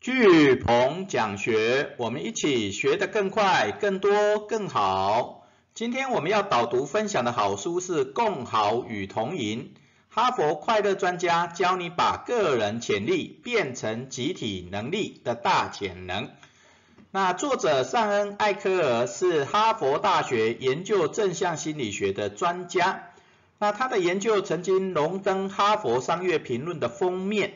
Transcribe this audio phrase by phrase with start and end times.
[0.00, 5.46] 巨鹏讲学，我们一起学得更快、更多、更好。
[5.74, 9.74] 今天我们要导读分享的好书是《共好与同赢》，
[10.08, 16.30] 哈佛快乐专家教你把个人潜力变成集体能力的大潜能。
[17.10, 23.10] 那作者尚恩·艾科尔是哈佛大学研究正向心理学的专家，
[23.58, 27.52] 那他的研究曾经荣登哈佛商业评论的封面。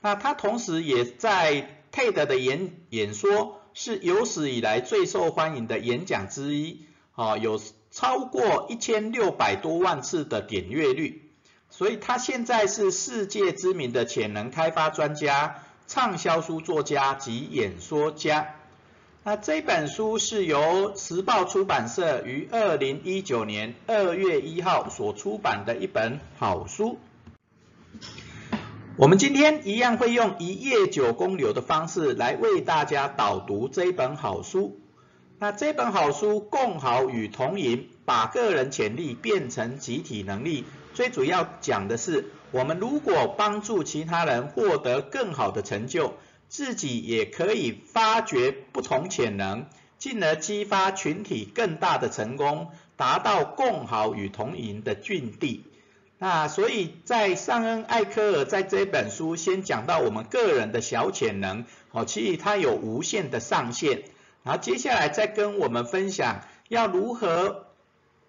[0.00, 11.22] 那他同时也在 TED 的演演说是有史以来最受欢迎的演讲之一，啊，有超过一千六百多万次的点阅率，
[11.70, 18.54] 所以他现在是世界知名的潜能开发专家、畅销书作家及演说家。
[19.24, 26.98] 那这本书是由时报出版社于二零一九年二月一号所出版的一本好书。
[28.98, 34.80] 我们今天一样会用一页九公流的方式来为大家导读这本好书。
[35.38, 40.64] 那这本好书共好与同赢，把个人潜力变成集体能力，
[40.94, 46.14] 最主要讲的是，我们如果帮助其他人获得更好的成就，
[46.48, 55.62] 自己也可以发掘不同潜能，进而激发群体更大的成功，达到共好与同赢的境地。
[56.20, 64.02] 那所以，在尚恩·艾科尔在这本书先讲到我们个人的小潜能，哦，其实它有无限的上限。
[64.42, 67.66] 然后接下来再跟我们分享要如何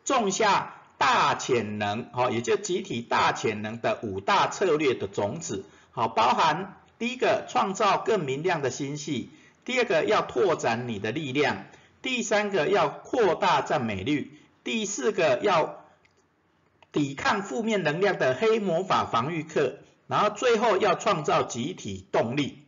[0.05, 9.31] 种下大潜能，哦，也就集体大潜能的五大策略的种子，好，包含第一个创造更明亮的星系，
[9.65, 11.65] 第二个要拓展你的力量，
[12.03, 14.31] 第三个要扩大赞美率，
[14.63, 15.78] 第四个要。
[16.91, 22.59] 抵抗负面能量的黑魔法防御课，然后最后要创造集体动力，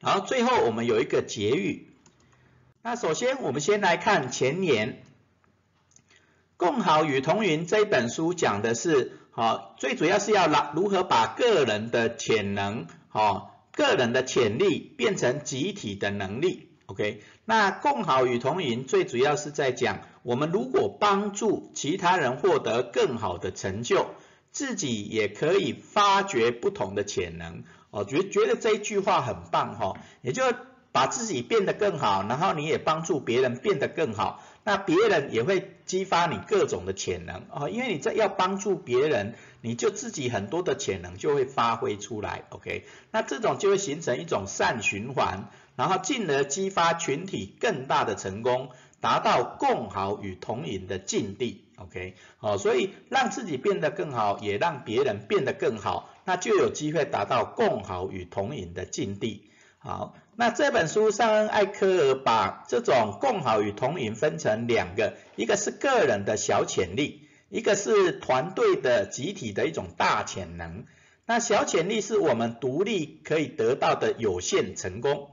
[0.00, 1.88] 然后最后我们有一个结语。
[2.82, 5.02] 那首先我们先来看前言，
[6.56, 16.70] 《共好与同云》这本书讲的是，好，最主要是要让如何把个人的潜能，好，个人的潜力变成集体的能力。
[16.86, 24.06] OK，那共好与同云最主要是在讲，我们如果帮助其他人获得更好的成就，
[24.50, 27.62] 自己也可以发掘不同的潜能。
[27.92, 30.42] 哦，觉觉得这一句话很棒哈，也就
[30.90, 42.42] 把自己变得更好，然后你也帮助别人变得更好，那别人也会激发你各种的潜能哦，因为你在要帮助别人，你就自己很多的潜能就会发挥出来。
[42.50, 45.48] OK，那这种就会形成一种善循环。
[45.76, 48.70] 然后进而激发群体更大的成功，
[49.00, 51.64] 达到共好与同赢的境地。
[51.76, 59.50] OK，好，所以让自己变得更好，也让别人变得更好，那就有机会达到共好与同赢的境地。
[59.78, 70.86] 好，那这本书上恩艾科尔把这种共好与同赢分成两个，一个是个人的小潜力，一个是团队的集体的一种大潜能。
[71.26, 75.28] 那小潜力是我们独立可以得到的有限成功。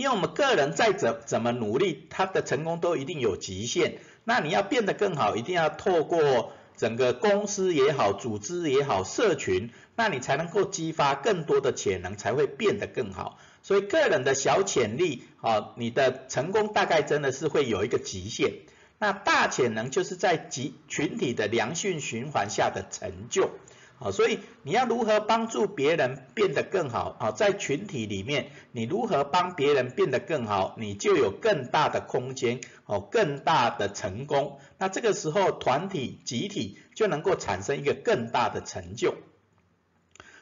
[0.00, 3.98] 因为我们个人再怎怎么努力，他的成功都一定有极限。
[4.24, 13.38] 那你要变得更好，一定要透过整个公司也好、组织也好、社群，那你才能够激发更多的潜能，才会变得更好。
[13.60, 18.54] 所以个人的小潜力，啊，你的成功大概真的是会有一个极限。
[18.98, 23.50] 那大潜能就是在集群体的良性循环下的成就。
[24.02, 27.14] 好，所以你要如何帮助别人变得更好？
[27.20, 34.58] 啊，在群体里面，你如何帮别人变得更好，你就有更大的空间，哦，更大的成功。
[34.78, 39.16] 那这个时候，团体集体就能够产生一个更大的成就。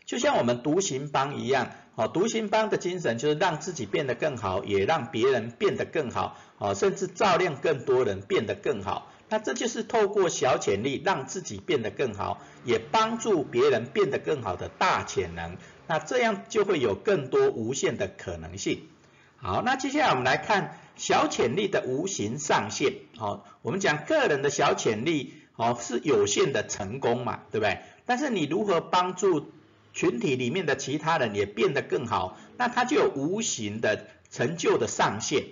[0.07, 9.11] 就像我们独行帮一样，哦，独行帮的精神就是让自己变得更好，也让别人变得更好，哦，甚至照亮更多人变得更好。
[9.29, 15.57] 那这就是透过小潜力让自己变得更好，也帮助别人变得更好的大潜能。
[15.87, 18.89] 那这样就会有更多无限的可能性。
[19.37, 22.95] 好，那接下来我们来看小潜力的无形上限。
[23.17, 27.79] 好，我们讲个人的小潜力，哦是有限的成功嘛，对不对？
[28.05, 29.51] 但是你如何帮助
[29.93, 35.45] 群体里面的其他人也变得更好，那它就有无形的成就的上限。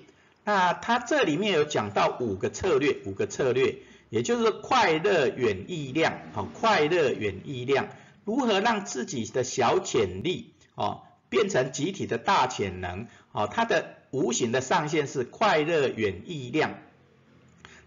[0.49, 3.79] 那它这里面有讲到五个策略，五个策略，
[4.11, 7.89] 也就是快乐远意量，好，快乐远意量，
[8.25, 16.75] 如何让自己的小潜力，哦，变成集体的大潜能，哦，它的无形的上限是快乐远意量。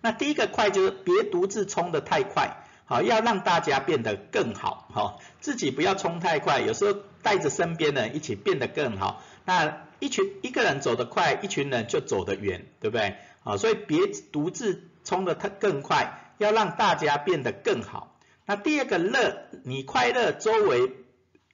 [0.02, 9.24] 那第一个快就是别独自冲得太快，好，要让大家变得更好，哈，自己不要冲太快，有时候带着身边的人一起变得更好。
[9.46, 13.16] 那一群一个人走得快，一群人就走得远，对不对？
[13.44, 18.18] 啊，所以别独自冲得太更快，要让大家变得更好。
[18.46, 20.92] 那第二个乐，你快乐，周围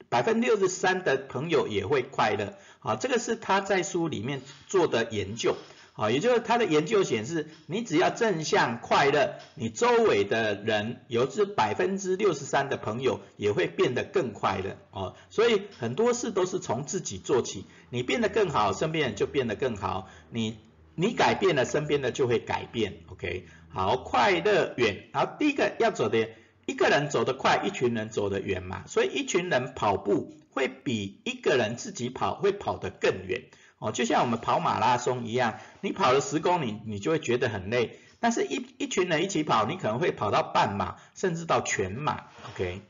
[0.08, 2.54] 百分六十三的朋友也会快乐。
[2.80, 5.56] 啊，这个是他在书里面做的研究。
[5.96, 14.76] 啊，也就是他的研究显示，你只要正向快乐，你周围的人有这百分之六十三的朋友也会变得更快乐。
[14.90, 20.08] 哦，所以很多事都是从自己做起，你变得更好，身边人就变得更好。
[20.30, 20.58] 你
[20.94, 22.98] 你改变了，身边的就会改变。
[23.08, 25.08] OK，好，快乐远。
[25.14, 26.28] 然后第一个要走的，
[26.66, 28.84] 一个人走得快，一群人走得远嘛。
[28.86, 33.44] 所以一群人跑步会比一个人自己跑会跑得更远。
[33.86, 38.00] 哦，就像我们跑马拉松一样，你跑了十公里，你就会觉得很累。
[38.18, 42.24] 但是，一一群人一起跑，你可能会跑到半马，甚至到全马。
[42.50, 42.82] OK，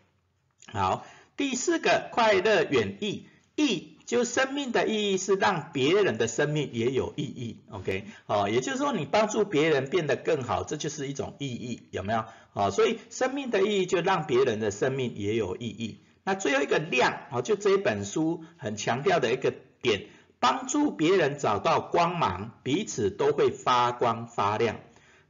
[0.73, 1.05] 好，
[1.37, 3.27] 第四个快乐远意，
[3.57, 7.61] 意就生命的意义是让别人的生命也有意义。
[7.71, 12.25] OK，哦，也就是说你帮助别人变得更好，这就是一种意义，有没有？
[12.55, 16.01] 哦，所以生命的意义就让别人的生命也有意义。
[16.25, 19.53] 那最后一个亮，哦，就这一本书很强调的一个
[19.83, 20.07] 点。
[20.47, 24.77] 帮助别人找到光芒，彼此都会发光发亮。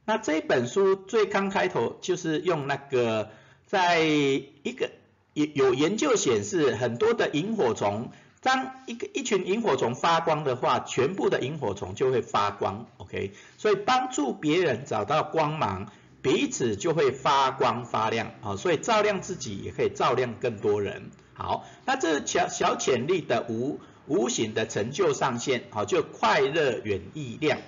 [0.05, 3.31] 那这本书最刚开头就是用那个，
[3.65, 4.91] 在一个
[5.33, 8.11] 有有研究显示，很多的萤火虫，
[8.43, 12.85] 当一个一群萤火虫发光的话，全部的萤火虫就会发光。
[12.97, 15.91] OK，所以帮助别人找到光芒，
[16.21, 18.55] 彼此就会发光发亮啊。
[18.55, 21.09] 所以照亮自己也可以照亮更多人。
[21.33, 23.79] 好，那这小小潜力的无。
[24.07, 27.59] 无形的成就上限，好，就快乐远意量。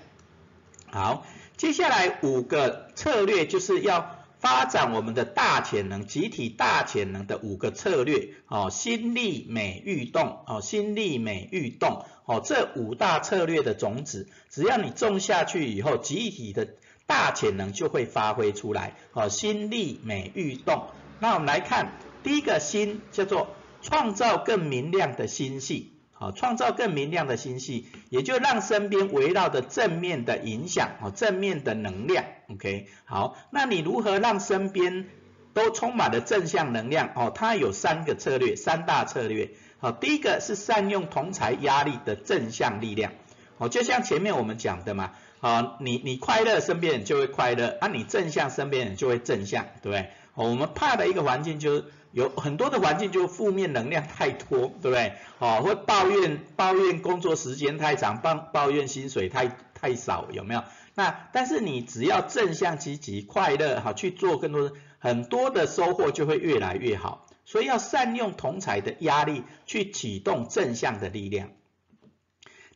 [0.92, 1.26] 好，
[1.58, 16.70] 接下来五个策略就是要发展我们的大潜能，集体大潜能的五个策略，哦，心力美欲动，哦，心力美欲动，哦，这五大策略的种子，只要你种下去以后，集体的
[17.06, 20.88] 大潜能就会发挥出来，哦，心力美欲动。
[21.20, 23.50] 那我们来看第一个心，叫做
[23.82, 25.92] 创造更明亮的星系。
[26.20, 35.08] 好，创造更明亮的星系，也就让身边围绕的正面的影响，哦，正面的能量，OK，好，那你如何让身边
[35.54, 37.12] 都充满了正向能量？
[37.16, 39.52] 哦，它有三个策略，三大策略。
[39.78, 43.14] 好，第一个是善用同才压力的正向力量，
[43.58, 50.10] 哦，就像前面我们讲的嘛，啊，你你快乐，身边人就会快乐，啊，你正向，身边人就会正向，对不对？
[50.36, 51.86] 我们怕的一个环境就是。
[52.12, 55.14] 有很多的环境就负面能量太多，对不对？
[55.38, 60.64] 哦，会抱怨抱怨工作时间太长，抱抱怨薪水太太少，有没有？
[60.96, 67.26] 那但是你只要正向积极快乐，哈，去做更多很多的收获就会越来越好。
[67.46, 71.50] 所以要善用同才的压力去启动正向的力量。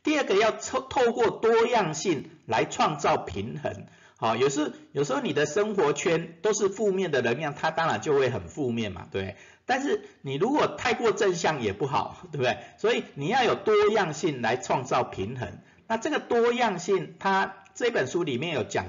[0.02, 3.86] 第二个要透透过多样性来创造平衡。
[4.24, 9.36] 好，有时有时候你的生活圈都是负面的能量，它当然就会很负面嘛，对。
[9.66, 12.56] 但是你如果太过正向也不好，对不对？
[12.78, 15.58] 所以你要有多样性来创造平衡。
[15.86, 18.86] 那这个多样性，它这本书里面有讲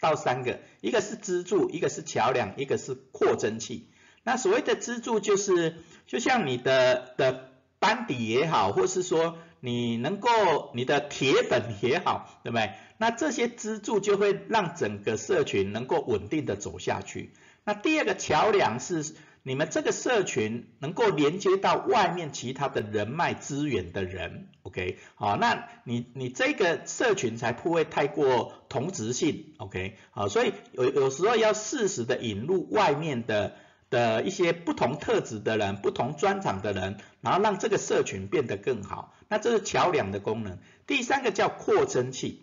[0.00, 3.88] 到三个，一个是支柱，一个是桥梁，一个是扩增器。
[4.22, 5.76] 那所谓的支柱就是，
[6.06, 7.53] 就像你的的
[7.84, 10.30] 班底也好，或是说你能够
[10.74, 12.70] 你的铁粉也好，对不对？
[12.96, 17.34] 那这些支柱就会让整个社群能够稳定的走下去。
[17.62, 24.96] 那第二个桥梁是你们这个社群能够连接到外面其他的人脉资源的人，OK？
[25.16, 29.98] 好，那你你这个社群才不会太过同质性，OK？
[30.10, 33.56] 好，所以有有时候要适时的引入外面的
[33.90, 39.14] 的一些不同特质的人、不同专长的人，然后让这个社群变得更好。
[39.28, 40.58] 那这是桥梁的功能。
[40.86, 42.42] 第三个叫扩增器。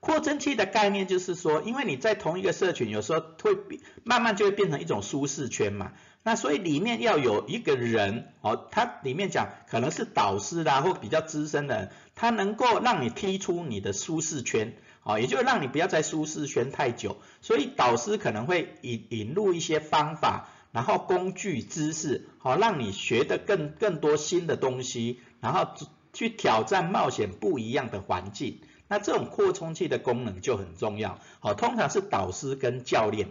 [0.00, 3.58] 扩增器的概念就是说，因为你在同一个社群，有时候会
[4.02, 5.92] 慢慢就会变成一种舒适圈嘛。
[6.22, 14.74] 那所以里面要有一个人哦，他里面讲可能是导师啦，或比较资深的人，他能够让你踢出你的舒适圈，
[15.12, 17.16] 哦，也就是让你不要在舒适圈太久。
[17.40, 25.66] 所以导师可能会引引入一些方法，然后工具知识，好让你学的更更多新的东西，然后
[26.12, 28.60] 去挑战冒险不一样的环境。
[28.88, 33.28] 那这种扩充器的功能就很重要，好，通常是导师跟教练。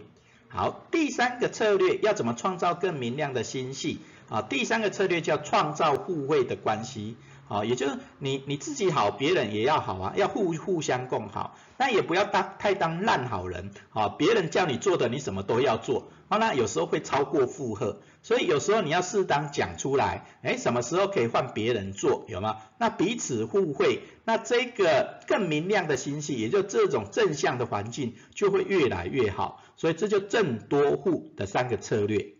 [0.48, 4.00] 好，第三个策略要怎么创造更明亮的星系？
[4.28, 7.16] 啊，第三个策略叫创造互惠的关系。
[7.50, 22.58] 啊，也就是你你自己好，别人也要好啊，要互互相共好，那也不要当太当烂好人，啊，别人叫你做的你什么都要做，啊，那有时候会超过负荷，所以有时候你要适当讲出来，哎，什么时候可以换别人做，有吗？
[22.78, 32.34] 那彼此互惠，那这个更明亮的星系，也就这种正向的环境就会越来越好，所以这就正多户的三个策略。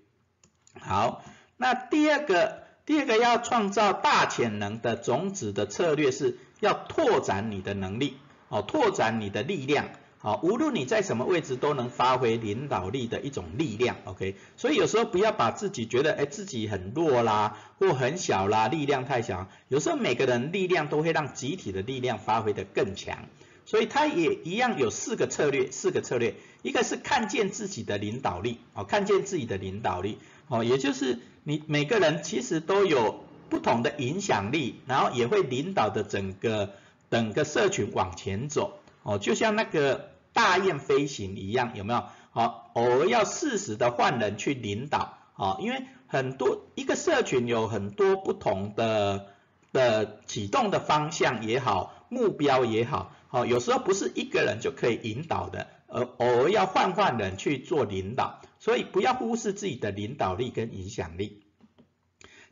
[0.78, 1.24] 好，
[1.56, 2.69] 那第二个。
[2.90, 8.16] 第二个要创造大潜能的种子的策略是要拓展你的能力，
[8.48, 23.26] 哦，拓展你的力量，好，无论你在什么位置都能发挥领导力的一种力量，OK，所以有时候不要把自己觉得哎自己很弱啦，或很小啦，力量太小，有时候每个人力量都会让集体的力量发挥的更强，
[23.66, 30.18] 所以它也一样有四个策略，四个策略，一个是看见自己的领导力，哦，看见自己的领导力，
[30.50, 31.18] 哦，也就是。
[31.42, 36.74] 你每个人其实都有不同的影响力，然后也会领导的整个
[37.10, 42.04] 整个社群往前走哦，就像那个大雁飞行一样，有没有？
[42.32, 49.28] 好，偶尔要适时的换人去领导哦，因为很多一个社群有很多不同的
[49.72, 58.42] 的启动的方向也好，目标也好，好，有时候不是一个人就可以引导的，而偶尔要换换人去做领导。
[58.60, 61.42] 所以不要忽视自己的领导力跟影响力。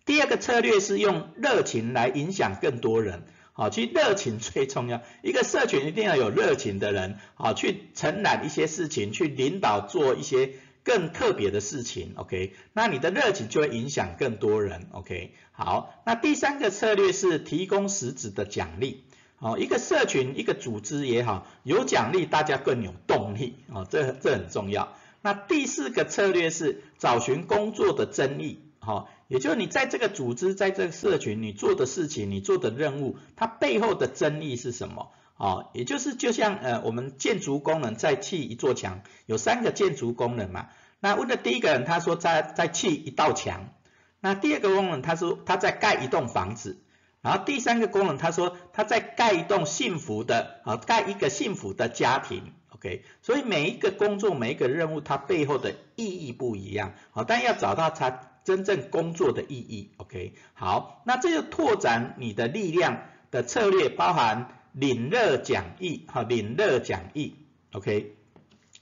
[0.05, 5.03] 第二个策略是用热情来影响更多人，好，其实热情最重要。
[5.23, 12.55] 一个社群一定要有热情的人，好，去承揽一些事情，去领导做一些更特别的事情，OK？
[12.73, 15.35] 那你的热情就会影响更多人，OK？
[15.53, 19.05] 好，那第三个策略是提供实质的奖励，
[19.37, 24.97] 好，一个社群一个组织也好，有奖励大家更有动力，哦，这这很重要。
[25.29, 35.11] 那第四个策略是找寻工作的真意，哈，也就是你在这个组织，在这个社群，你做的事情，你做的任务，它背后的真意是什么？
[35.37, 40.69] 啊，也就是就像呃，我们建筑工人在砌一座墙，有三个建筑工人嘛。
[40.99, 43.69] 那问的第一个人他说在在砌一道墙，
[44.21, 46.81] 那第二个工人他说他在盖一栋房子，
[47.21, 52.55] 然后第三个工人他说他在盖一栋幸福的啊，盖一个幸福的家庭。
[52.79, 59.91] OK，所以每一个工作、每一个任务，它背后的意义不一样，好，但要找到它真正工作的意义。
[59.97, 67.35] OK，好，那这个拓展你的力量的策略，包含领热讲义，哈，领热讲义。
[67.73, 68.15] OK，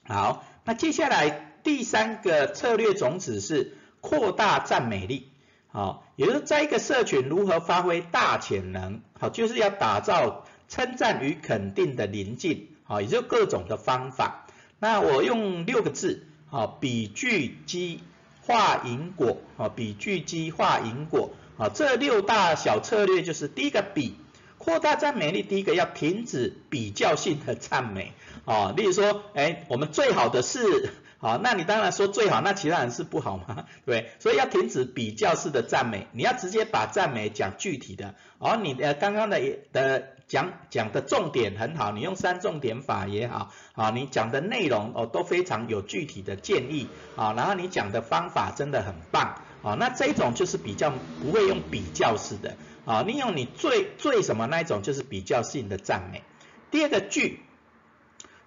[0.05, 5.33] 好，那接下来第三个策略种子是扩大赞美力，
[5.69, 12.76] 好，也就是在一个社群如何发挥大潜能，好，就是要打造称赞与肯定的临近。
[12.87, 14.47] 啊，也就各种的方法。
[14.79, 18.03] 那我用六个字，啊，比聚积
[18.43, 24.17] 化因果，啊，比聚积化因果，啊，这六大小策略就是第一个比，
[24.59, 28.13] 扩大赞美力，第一个要停止比较性的赞美，
[28.45, 33.65] 啊，例如说，哎，我们最好的是，好，那你当然说最好，那其他人是不好吗？
[33.87, 39.41] 对，所以要停止比较式的赞美，你要直接把赞美讲具体的，而你呃刚刚的
[39.73, 40.16] 的。
[40.29, 50.93] 讲讲的重点很好，你用三重点法也好，啊，你讲的内容哦都非常有具体的建议，啊，然后你讲的方法真的很棒，啊，那这种就是比较
[51.23, 56.25] 不会用比较式的，啊，利用你最最什么那一种就是比较性的赞美。
[56.73, 57.41] 第二个聚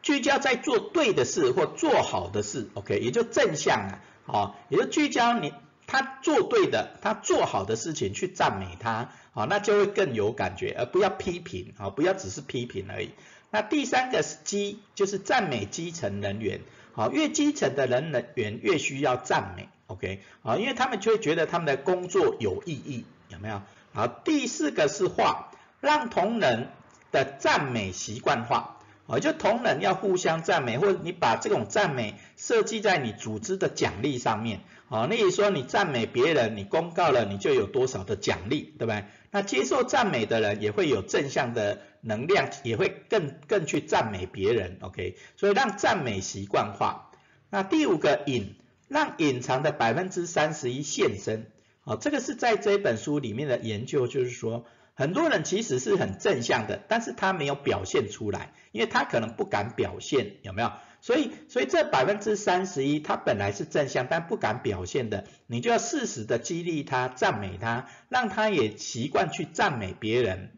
[0.02, 5.54] 聚焦在做对的事或做好的事，OK，也就正向啊，啊，也就聚焦你
[5.90, 9.10] 他做对的，他做好的事情去赞美他。
[9.32, 13.12] 好，那就会更有感觉，而不要批评，好，不要只是批评而已。
[13.52, 16.62] 那第三个是基，就是赞美基层人员，
[16.94, 23.62] 好，越基层的人人员越需要赞美，OK，好，因为他们就会觉得他们的工作有意义，有没有？
[23.94, 26.70] 好，第四个是化，让同仁
[27.12, 28.79] 的赞美习惯化。
[29.12, 34.60] 哦，就同仁要互相赞美，或者你把这种赞美设计在你组织的奖励上面。
[34.88, 39.06] 哦，例如说你赞美别人，你公告了，你就有多少的奖励，对不对？
[39.32, 44.78] 那接受赞美的人也会有正向的能量，也会更更去赞美别人。
[44.82, 47.10] OK，所以让赞美习惯化。
[47.50, 51.48] 那第五个隐，让隐藏的百分之三十一现身。
[51.84, 54.66] 哦，这个是在这本书里面的研究，就是说。
[55.00, 60.74] 很多人其实是很正向的，但是他没有表现出来，因为他可能不敢表现，有没有？
[61.00, 70.58] 所以，所以这百分之三十一，他本来是正向，但不敢表现的，你就要适时的激励他，赞美他，让他也习惯去赞美别人，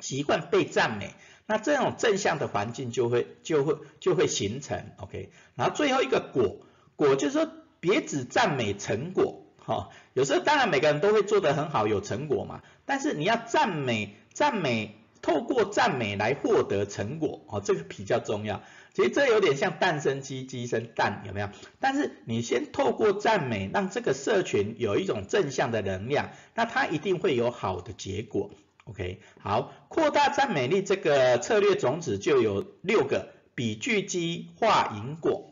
[0.00, 1.14] 习惯被赞美，
[1.46, 5.30] 那这种正向的环境就会就会就会形成，OK。
[5.54, 6.66] 然后最后一个果，
[6.96, 9.45] 果就是说，别只赞美成果。
[9.66, 18.62] 哈，有时候当然每个人都会做得很好，有成果嘛，但是你要赞美赞美，透过赞美来获得成果，哦，这个比较重要。
[18.94, 21.50] 其实这有点像蛋生鸡，鸡生蛋，有没有？
[21.80, 28.50] 但是你先透过赞美，让这个社群有一种正向的能量，那它一定会有好的结果。
[28.84, 35.50] OK，好，扩大赞美力这个策略种子就有六个，比巨基化因果。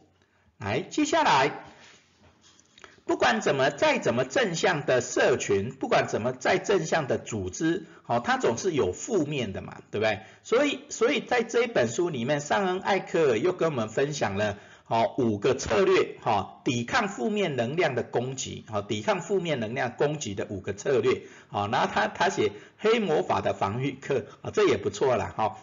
[0.56, 1.64] 来，接下来。
[3.06, 10.20] 不管怎么再怎么正向的社群，不管怎么再正向的组织，好，它总是有负面的嘛，对不对？
[10.42, 25.58] 所以，所以在这一本书里面，尚恩艾克尔又跟我们分享了，好五个策略，哈，抵抗负面能量的攻击，好，抵抗负面能量攻击的五个策略，好，然后他他写黑魔法的防御课，啊，这也不错了，哈。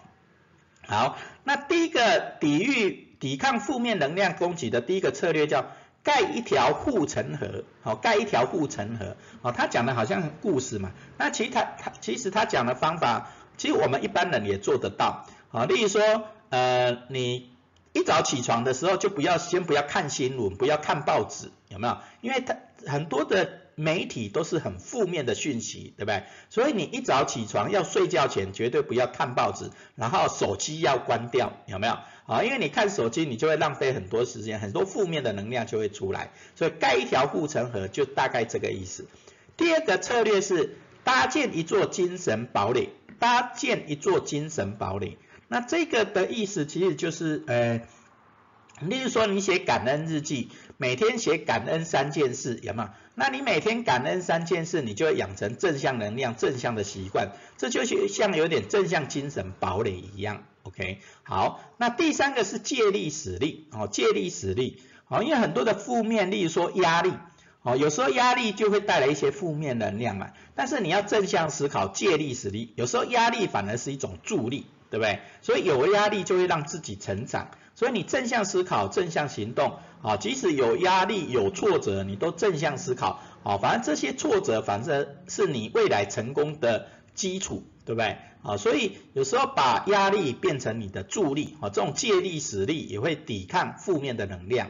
[0.83, 5.65] 好，那第一个抵御抵抗负面能量攻击的第一个策略叫。
[6.03, 16.01] 盖一条护城河，好，盖一条护城河，哦，他讲的好像故事嘛，那其他他其实他讲的方法，其实我们一般人也做得到，啊，例如说，
[16.49, 17.51] 呃，你
[17.93, 21.97] 一早起床的时候就不要先不要看新闻，不要看报纸，有没有？
[22.21, 22.55] 因为他
[22.87, 26.23] 很多的媒体都是很负面的讯息，对不对？
[26.49, 31.97] 所以你一早起床要睡觉前绝对不要看报纸，然后手机要关掉，有没有？
[32.27, 39.07] 啊，因为你看手机，你就会浪费很多时间，很多负面的能量就会出来，所以盖一条护城河就大概这个意思。
[39.57, 45.17] 第二个策略是搭建一座精神堡垒，搭建一座精神堡垒。
[45.47, 47.81] 那这个的意思其实就是，呃，
[48.89, 52.89] 例如说你写感恩日记，每天写感恩三件事，有没有？
[53.15, 60.43] 那你每天感恩三件事，你就会养成正向能量、正向的习惯，这就是像有点正向精神堡垒一样。
[60.63, 67.13] OK，好，那第三个是借力使力，哦，借力使力，哦，因为很多的负面，例如说压力，
[67.63, 75.19] 哦，有时候压力就会带来一些负面能量嘛，但是你要正向思考，借力使力，有时候压力反而是一种助力，对不对？
[75.41, 77.49] 所以有压力就会让自己成长，
[77.81, 87.63] 所以你正向思考，正向行动，啊，即使有压力、有挫折，你都正向思考，啊，反正这些挫折，反正是你未来成功的基础。
[87.83, 88.17] 对不对？
[88.43, 94.69] 啊，所以有时候把压力变成你的助力，啊，这种借力使力也会抵抗负面的能量。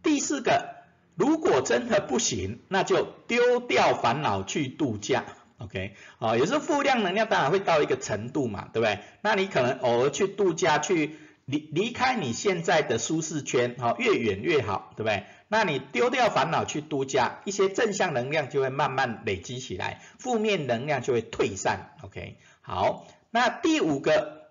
[0.00, 0.76] 第四个，
[1.16, 5.24] 如果真的不行，那就丢掉烦恼去度假
[5.58, 5.96] ，OK？
[6.20, 9.00] 啊，有时候负量能量当然会到一个程度嘛，对不对？
[9.22, 15.24] 那你可能偶尔去度假，去离离开你现在的舒适圈，好，越远越好，对不对？
[15.48, 22.38] 那你丢掉烦恼去度假，一些正向能量就会慢慢累积起来，负面能量就会退散，OK？
[22.60, 24.50] 好，那第五个，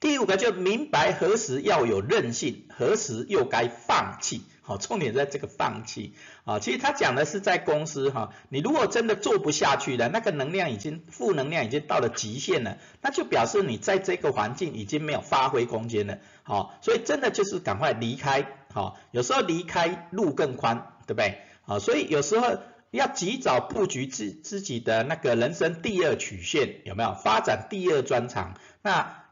[0.00, 4.42] 第五个就明白何时要有韧性，何时又该放弃。
[4.68, 6.12] 好，重点在这个放弃。
[6.44, 16.18] 啊，其实他讲的是在公司哈，你如果真的做不下去了，那个能量已经负能量已经到了极限了，那就表示你在这个环境已经没有发挥空间了。
[16.42, 18.46] 好，所以真的就是赶快离开。
[18.74, 21.40] 好，有时候离开路更宽，对不对？
[21.62, 22.58] 好，所以有时候。
[22.90, 28.54] 要及早布局自自己的那个人生第二曲线，有没有发展第二专长？
[28.80, 29.24] 那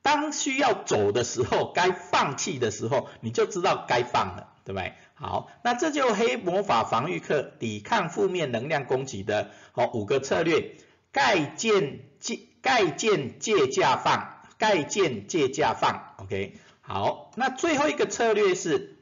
[0.00, 4.92] 当需要走的时候，该放弃的时候，你就知道该放了，对不对？
[5.14, 10.76] 好，那这就黑魔法防御课抵抗负面能量攻击的好五个策略：
[11.10, 16.12] 盖建借盖建借价放，盖建借价放。
[16.18, 18.98] OK，好，那最后一个策略是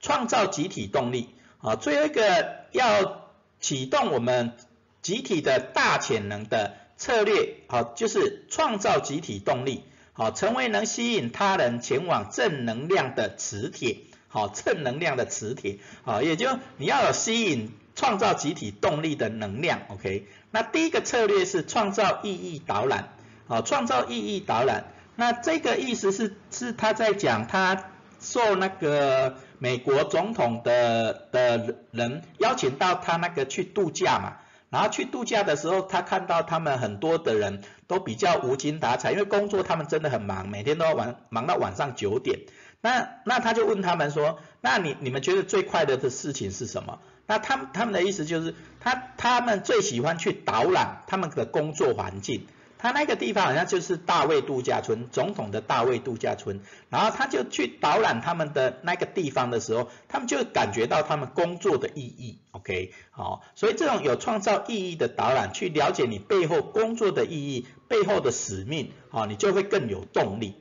[0.00, 1.30] 创造集体动力。
[1.56, 4.52] 好，最后一个要启动我们
[5.00, 13.96] 集体的大潜能的策略，好，就是创造集体动力，好，成为能吸引他人前往正能量的磁铁，
[14.28, 20.26] 好，正能量的磁铁，好，也就你要有吸引创造集体动力的能量，OK？
[20.50, 23.10] 那第一个策略是创造意义导览，
[23.46, 24.84] 好，创造意义导览，
[25.16, 29.36] 那这个意思是是他在讲他受那个。
[29.60, 34.36] 美国总统的的人邀请到他那个去度假嘛，
[34.70, 42.38] 然后去度假的时候，他看到他们很多的人都比较无精打采，因为工作他们真的很忙，每天都要晚忙到晚上九点。
[42.80, 47.00] 那那他就问他们说，那你你们觉得最快乐的事情是什么？
[47.26, 52.46] 那他们他们的意思就是他他们最喜欢去导览他们的工作环境。
[52.80, 56.60] 他那个地方好像就是大卫度假村，总统的大卫度假村，
[56.90, 70.54] 然后他就去导览他们的那个地方的时候，他们就感觉到他们工作的意义，OK，好，所以这种有创造意义的导览，去了解你背后工作的意义，背后的使命，好，你就会更有动力。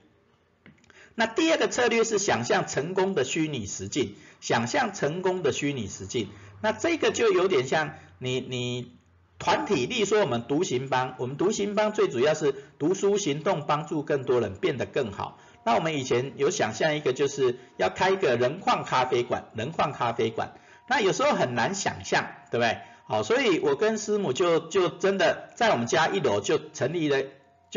[1.20, 6.30] 那第二个策略是想象成功的虚拟实境，想象成功的虚拟实境，
[6.62, 8.92] 那这个就有点像你你
[9.40, 15.40] 团体，例如说我们独行帮，我们独行帮最主要是读书行动，帮助更多人变得更好。
[15.64, 20.54] 那我们以前有想象一个，就是要开一个人矿咖啡馆，人矿咖啡馆，
[20.88, 22.78] 那有时候很难想象，对不对？
[23.06, 27.24] 好，所以我跟师母就就真的在我们家一楼就成立了。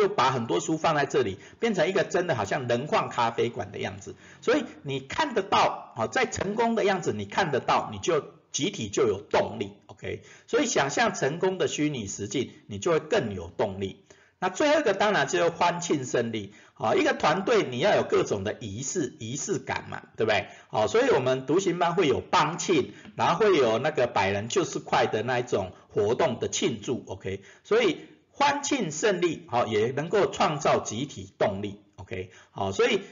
[0.00, 4.14] 就把很多书放在这里，变成一个真的好像人矿咖啡馆的样子。
[4.40, 10.22] 所以你看得到，好，在成功的样子你看得到，你就集体就有动力，OK。
[10.46, 14.04] 所以想象成功的虚拟实境，你就会更有动力。
[14.38, 20.46] 那最后一个当然就是欢庆胜利，好，一个团队你要有各种的仪式仪式感嘛，对不对？
[20.70, 27.42] 好，所以我们独行班会有帮庆，然后会有那个百人就是快的那一种活动的庆祝，OK。
[27.64, 27.98] 所以。
[28.40, 33.03] 欢庆胜利，好，也能够创造集体动力，OK，好，所以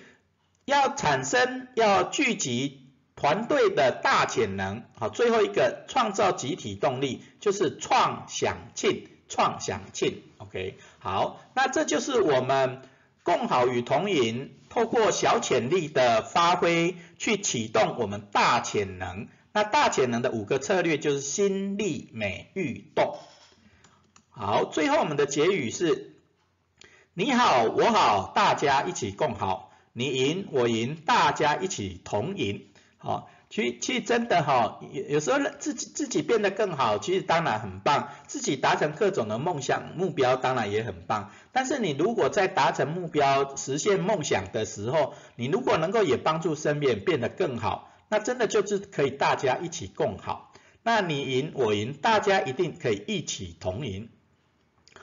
[0.65, 12.81] 要产生要聚集团队的大潜能，好，最后一个创造集体动力就是创想庆，创想庆，OK，好，那这就是我们
[13.23, 23.19] 共好与同赢，透过小潜力的发挥去启动我们大潜能，那大潜能的五个策略就是心力美育动。
[24.39, 26.15] 好，最后我们的结语是：
[27.13, 32.69] 你好，我好，大家一起共好，你赢我赢，大家一起同赢。
[32.99, 41.33] 好，其其实真的哈，有有时候自己自己变得更好，其实当然很棒，自己达成各种的梦想目标当然也很棒。
[41.51, 50.53] 但是你如果在达成目标、实现梦想的时候，你如果能够也帮助身边变得更好，那真的就是可以大家一起共好。
[50.85, 54.09] 那你赢我赢，大家一定可以一起同赢。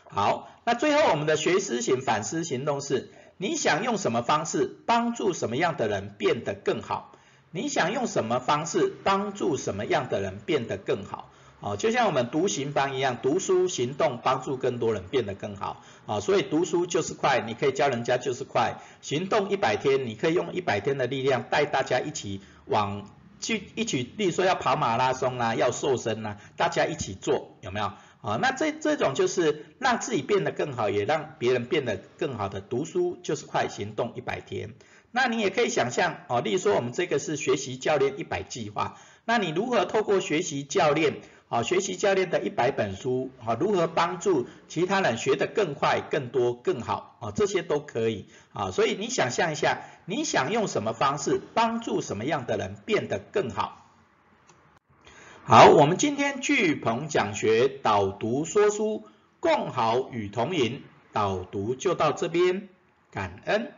[0.10, 7.12] 好，那最后我们的学思型反思行动是，你想用什么方式帮助什么样的人变得更好？
[7.52, 11.30] 你想用什么方式帮助什么样的人变得更好？
[11.62, 15.82] 哦，就像我们读行班一样，读书行动帮助更多人变得更好。
[16.06, 18.76] 啊，所以读书就是快，你可以教人家就是快。
[19.02, 27.94] 行动一百天，你可以用一百天的力量带大家一起往去一起，例如说要跑马拉松啦，要瘦身啦，大家一起做，有没有？
[28.26, 34.74] 啊，那这这种就是让自己变得更好，也让别人变得更好的读书就是快行动一百天。
[35.12, 41.18] 那你也可以想象，哦，例如说我们这个是学习教练一百计划，那你如何透过学习教练，
[41.50, 53.85] 啊，学习教练的一百本书，啊，如何帮助其他人学得更快、更多、更好，啊，这些都可以，啊，所以你想象一下，你想用什么方式帮助什么样的人变得更好？
[55.47, 59.03] 好，我们今天聚鹏讲学导读说书，
[59.39, 60.81] 共好与同赢，
[61.13, 62.67] 导读就到这边，
[63.12, 63.71] 感恩。